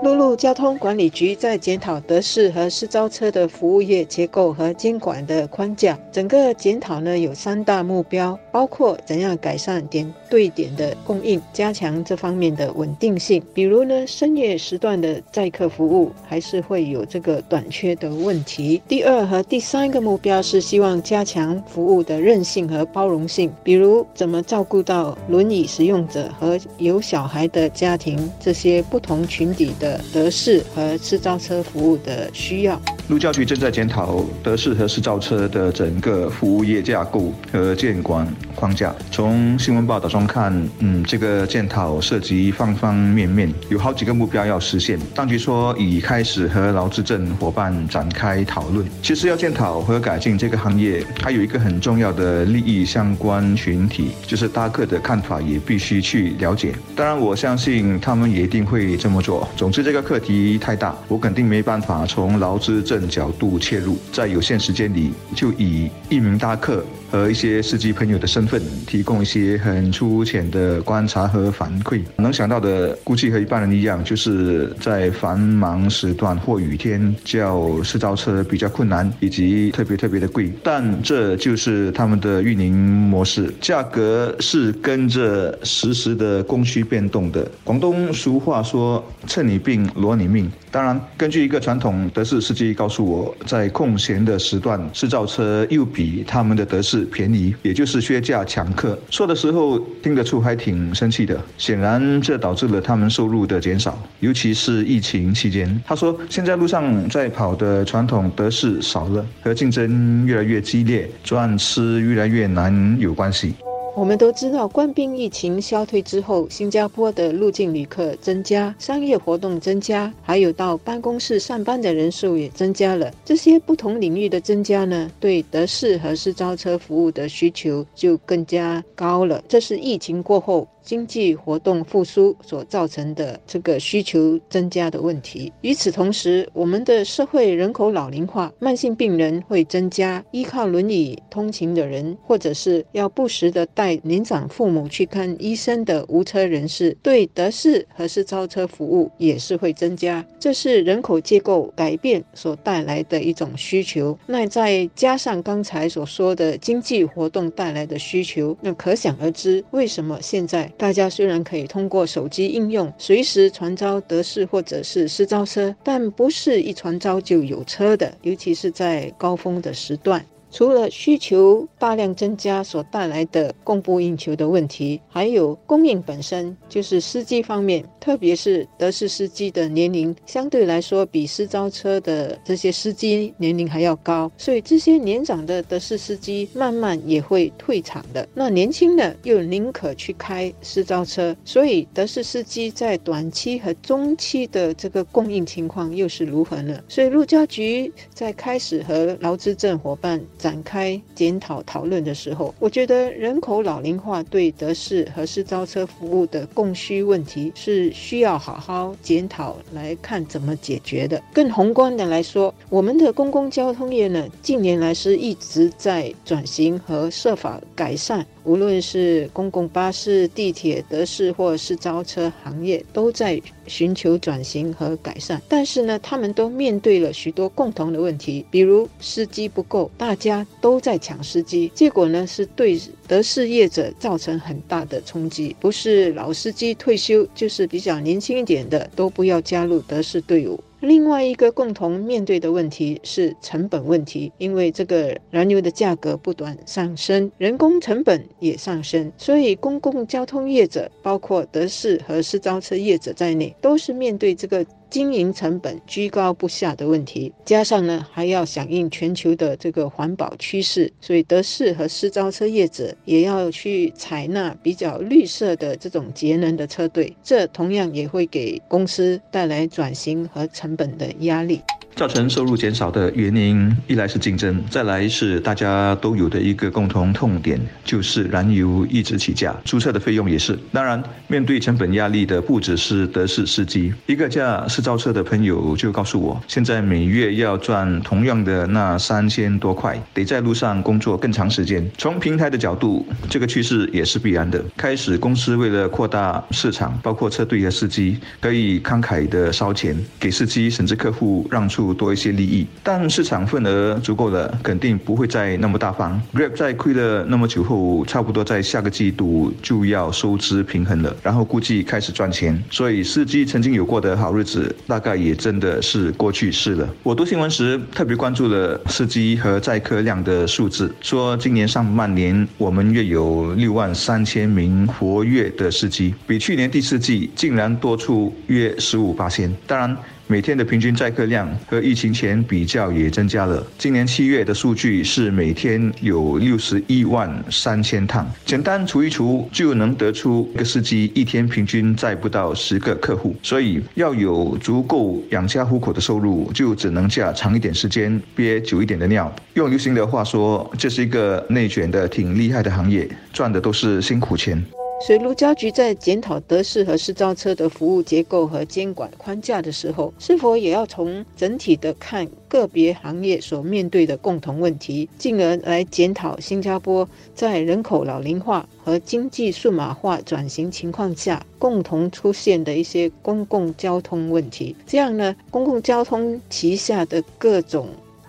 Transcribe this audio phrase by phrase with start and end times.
[0.00, 5.98] 陆路交通管理局在检讨德士和私招车的服务业结构和监管的框架。
[6.12, 13.42] 整个检讨呢有三大目标，包括怎样改善点对点的供应，加强这方面的稳定性。
[13.52, 18.80] 比如呢，深夜时段的载客服务还是会有这个短缺的问题。
[18.86, 29.87] 第二和第三个目标是希望加强服务的韧性和包容性，比如怎么照顾到轮椅使用者和有小孩的家庭这些不同群体的。
[30.12, 32.80] 德式和制造车服务的需要。
[33.08, 38.94] 路教局正在检讨德士和式造车的整个服务业架构和监管框架。
[39.10, 44.98] 从新闻报道中看，嗯，这个检讨涉及方方面面，有好几个目标要实现。
[45.14, 48.86] 当局说已开始和劳资政伙伴展开讨论。
[49.02, 56.74] 其实要检讨和改进这个行业，还有一个很重要的利益相关群体，就是搭客的看法也必须去了解。
[56.94, 59.48] 当然，我相信他们也一定会这么做。
[59.56, 72.02] 总之，这个课题太大，我肯定没办法从劳资政角度切入，在有限时间里，就以一名搭客和一些司机朋友的身份，提供一些很粗浅的观察和反馈。
[72.16, 80.52] 能想到的，估计和一般人一样，就是在繁忙时段或雨天叫私招车比较困难，以及特别特别的贵。
[80.62, 87.48] 但这就是他们的运营模式，价格是跟着实时的供需变动的。
[87.64, 98.98] 广东俗话说：“趁你病，罗你命。”当然，根据一个传统德士司机告诉我，在空闲的时段，制造车又比他们的德士便宜，也就是削价抢客。
[99.10, 101.40] 说的时候听得出还挺生气的。
[101.56, 105.82] 显然，这导致了他们收入的减少，尤其是疫情期间。
[105.86, 113.54] 他说，现在路上在跑的传统德士少了，和竞争越来越激烈，赚吃越来越难有关系。
[113.98, 123.12] 我们都知道，官兵疫情消退之后，新加坡的入境旅客增加，商业活动增加，还有到办公室上班的人数也增加了。
[123.24, 129.42] 这些不同领域的增加呢，对德士和私招车服务的需求就更加高了。
[129.48, 130.68] 这是疫情过后。
[130.88, 135.52] 经济活动复苏所造成的这个需求增加的问题。
[135.60, 150.24] 与此同时，我们的社会人口老龄化，慢性病人会增加，依靠轮椅通勤的人，或者是要不时的带年长父母去看医生的无车人士，对德士和是招车服务也是会增加。
[150.40, 154.18] 这是人口结构改变所带来的一种需求。
[154.24, 160.72] 那再加上刚才所说的经济活动带来的需求，那可想而知，为什么现在。
[160.78, 170.24] 大家虽然可以通过手机应用随时传召德士或者是私招车，但不是一传召就有车的，尤其是在高峰的时段。
[170.50, 188.26] 除了需求大量增加所带来的供不应求的问题，还有供应本身就是司机方面，特别是德士司机的年龄相对来说比私招车的这些司机年龄还要高，所以这些年长的德士司机慢慢也会退场的。
[188.34, 196.82] 那年轻的又宁可去开私招车，所以德士司机在短期和中期的这个供应情况又是如何呢？
[196.88, 200.18] 所以陆家局在开始和劳资政伙伴。
[200.38, 211.22] 展开检讨讨论的时候，我觉得人口老龄化对德式和私招车服务的供需问题是需要好好检讨来看怎么解决的。
[211.34, 218.24] 更宏观的来说，我们的公共交通业呢，近年来是一直在转型和设法改善。
[218.48, 225.40] 无论是公共巴士、地铁、德士或是招车行业，都在寻求转型和改善。
[225.46, 235.54] 但是呢，他们都面对了许多共同的问题，比如司机不够，大家都在抢司机，结果呢是对德士业者造成很大的冲击。
[235.60, 240.58] 不是老司机退休，就是比较年轻一点的都不要加入德士队伍。
[240.80, 254.64] 另外一个共同面对的问题是成本问题，因为这个燃油的价格不断上升，人工成本也上升，所以公共交通业者，包括德士和私招车业者在内，都是面对这个。
[254.90, 271.60] 经营成本居高不下的问题，加上呢还要响应全球的这个环保趋势，所以德士和私招车业者也要去采纳比较绿色的这种节能的车队，这同样也会给公司带来转型和成本的压力。
[271.98, 280.56] 造成收入减少的原因，一来是竞争，再来是大家都有的一个共同痛点，就是燃油一直起价，注册的费用也是。
[280.70, 291.84] 当然，面对成本压力的不只是德士司机，一个驾私造车的朋友就告诉我，现在每月要赚同样的那三千多块，得在路上工作更长时间。
[291.98, 294.64] 从平台的角度，这个趋势也是必然的。
[294.76, 302.66] 开始，公司为了扩大市场，包括车队和司机，可以慷慨的烧钱给司机甚至客户让出多一些利益。
[302.82, 306.20] 但市场份额足够了，肯定不会再那么大方。
[306.34, 312.62] Grab 在亏了那么久后，差不多在下个季度就要收支平衡了，然后估计开始赚钱。
[312.70, 316.88] 所以司机曾经有过的好日子，大概也真的是过去式了。
[317.02, 329.54] 我读新闻时特别关注了司机和载客量的数字，说今年上半年我们约有六万三千名活跃的司机，比去年第四季竟然多出约十五八千。
[329.66, 329.96] 当然。
[330.30, 333.66] 每天的平均载客量和疫情前比较也增加了。
[333.78, 343.34] 今年七月的数据是每天有六十一万三千趟，简单除一除就能得出一个司机一天平均载不到十个客户。
[343.42, 349.34] 所以要有足够养家糊口的收入，就只能驾长一点时间，憋久一点的尿。
[349.54, 354.62] 用流行的话说，这是一个内卷的挺厉害的行业，赚的都是辛苦钱。
[355.00, 374.74] 水路交局在检讨德士和私造车的服务结构和监管框架的时候，是否也要从整体的看个别行业所面对的共同问题，进而来检讨新加坡在人口老龄化和经济数码化转型情况下共同出现的一些公共交通问题？
[374.84, 377.88] 这样呢，公共交通旗下的各种。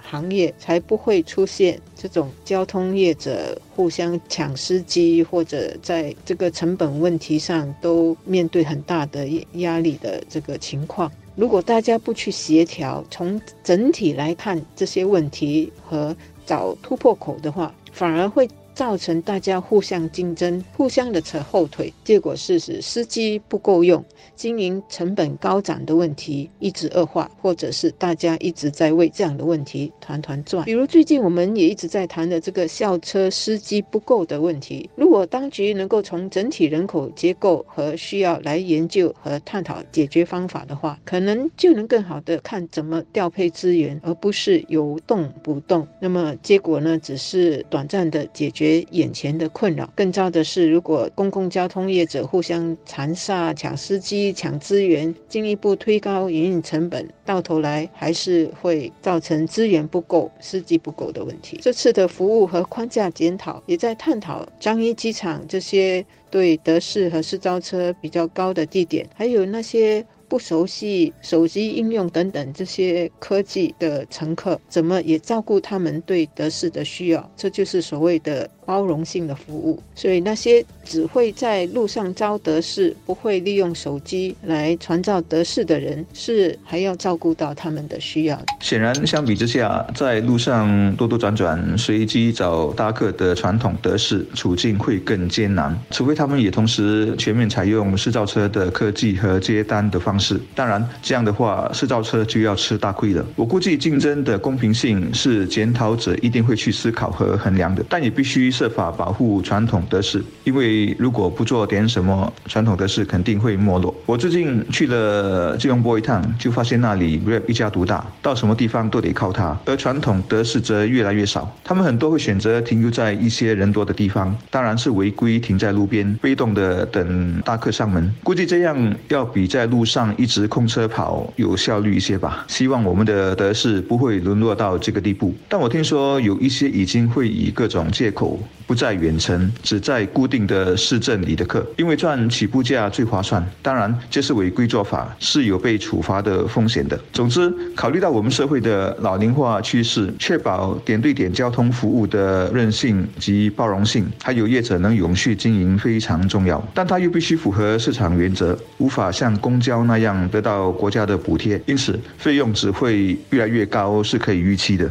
[0.10, 11.12] 行业才不会出现这种交通业者互相抢司机，或者在这个成本问题上都面对很大的压力的这个情况。
[11.36, 16.16] 如果大家不去协调，从整体来看这些问题和
[16.46, 18.50] 找突破口的话，反而会。
[18.80, 24.02] 造成大家互相竞争、互相的扯后腿，结果是使司机不够用，
[24.38, 30.64] 经营成本高涨的问题一直恶化，或者是大家一直在为这样的问题团团转。
[30.64, 45.86] 比如最近我们也一直在谈的这个校车司机不够的问题，如果当局能够从整体人口结构和需要来研究和探讨解决方法的话，可能就能更好的看怎么调配资源，而不是有动不动。
[46.00, 48.69] 那么结果呢，只是短暂的解决。
[48.92, 61.60] 眼前的困扰，更糟的是，如果公共交通业者互相残杀、抢司机、抢资源，进一步推高营运成本，到头来还是会造成资源不够、司机不够的问题。
[61.62, 70.06] 这次的服务和框架检讨，也在探讨樟宜机场这些对德士和私招车比较高的地点，还有那些。
[70.30, 77.32] 不熟悉手机应用等等这些科技的乘客，怎么也照顾他们对德士的需要？
[77.36, 79.82] 这就是所谓的包容性的服务。
[79.96, 88.40] 所以那些只会在路上招德士，不会利用手机来传召德士的人，是还要照顾到他们的需要。
[88.60, 100.20] 显然，相比之下，在路上兜兜转转、随机找搭客的传统德士处境会更艰难，除非他们也同时全面采用试造车的科技和接单的方。
[100.20, 103.26] 式，当然，这样的话，试造车就要吃大亏了。
[103.38, 113.96] 我估计竞争的公平性是检讨者一定会去思考和衡量的，但也必须设法保护传统德士，因为如果不做点什么，传统德士肯定会没落。
[114.06, 121.50] 我最近去了吉隆坡一趟，就发现那里 Grab 一家独大，到什么地方都得靠它，而传统德士则越来越少。
[121.64, 128.14] 他们很多会选择停留在一些人多的地方，当然是违规停在路边，被动的等大客上门。
[128.22, 130.10] 估计这样要比在路上。
[130.18, 135.34] 一直空车跑有效率一些吧，希望我们的德士不会沦落到这个地步。
[135.48, 143.44] 但我听说有一些已经会以各种借口不在远程，只在固定的市镇里的客，因为赚起步价最划算。
[143.62, 147.00] 当然，这是违规做法，是有被处罚的风险的。
[147.14, 156.64] 总之，考虑到我们社会的老龄化趋势，确保点对点交通服务的韧性及包容性，还有业者能永续经营非常重要。
[156.74, 160.00] 但它又必须符合市场原则，无法像公交那。
[160.00, 164.90] 样得到国家的补贴，因此费用只会越来越高，是可以预期的。